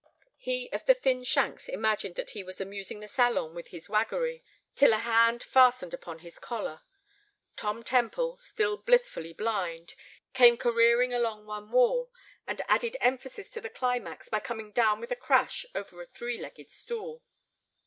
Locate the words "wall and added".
11.71-12.97